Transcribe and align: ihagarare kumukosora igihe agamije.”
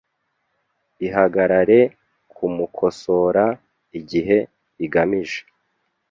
ihagarare 1.07 1.79
kumukosora 2.35 3.45
igihe 3.99 4.37
agamije.” 4.85 5.39